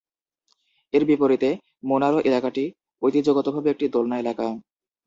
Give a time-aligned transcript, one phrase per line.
[0.93, 1.49] এর বিপরীতে,
[1.83, 2.63] মোনারো এলাকাটি
[3.01, 4.45] ঐতিহ্যগতভাবে একটি দোলনা এলাকা।